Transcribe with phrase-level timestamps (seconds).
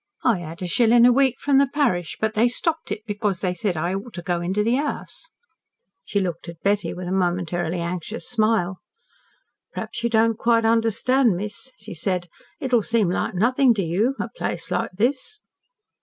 [0.23, 3.53] I 'ad a shilling a week from the parish, but they stopped it because they
[3.53, 5.29] said I ought to go into the 'Ouse.'"
[6.07, 8.79] She looked at Betty with a momentarily anxious smile.
[9.75, 12.25] "P'raps you don't quite understand, miss," she said.
[12.59, 15.39] "It'll seem like nothin' to you a place like this."